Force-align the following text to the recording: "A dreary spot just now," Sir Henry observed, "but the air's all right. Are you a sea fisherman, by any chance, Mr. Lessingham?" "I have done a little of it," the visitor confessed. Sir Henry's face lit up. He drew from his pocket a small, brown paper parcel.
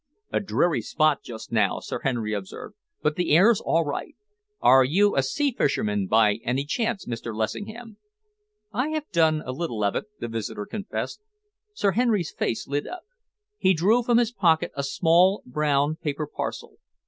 "A 0.31 0.39
dreary 0.39 0.81
spot 0.81 1.21
just 1.21 1.51
now," 1.51 1.79
Sir 1.79 1.99
Henry 2.03 2.33
observed, 2.33 2.73
"but 3.03 3.15
the 3.15 3.35
air's 3.37 3.61
all 3.61 3.85
right. 3.85 4.15
Are 4.59 4.83
you 4.83 5.15
a 5.15 5.21
sea 5.21 5.51
fisherman, 5.51 6.07
by 6.07 6.37
any 6.43 6.65
chance, 6.65 7.05
Mr. 7.05 7.35
Lessingham?" 7.35 7.97
"I 8.73 8.87
have 8.89 9.11
done 9.11 9.43
a 9.45 9.51
little 9.51 9.83
of 9.83 9.95
it," 9.95 10.05
the 10.19 10.27
visitor 10.27 10.65
confessed. 10.65 11.21
Sir 11.73 11.91
Henry's 11.91 12.31
face 12.33 12.67
lit 12.67 12.87
up. 12.87 13.03
He 13.59 13.75
drew 13.75 14.01
from 14.01 14.17
his 14.17 14.31
pocket 14.31 14.71
a 14.75 14.81
small, 14.81 15.43
brown 15.45 15.97
paper 15.97 16.25
parcel. 16.25 16.77